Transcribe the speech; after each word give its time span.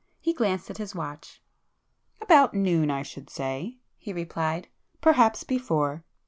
He 0.19 0.33
glanced 0.33 0.71
at 0.71 0.79
his 0.79 0.95
watch. 0.95 1.43
"About 2.21 2.55
noon 2.55 2.89
I 2.89 3.03
should 3.03 3.29
say,"—he 3.29 4.11
replied—"Perhaps 4.11 5.43
before. 5.43 6.03